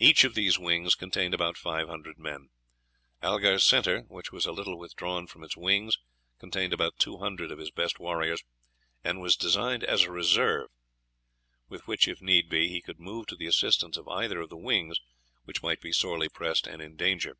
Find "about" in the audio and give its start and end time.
1.34-1.56, 6.72-6.98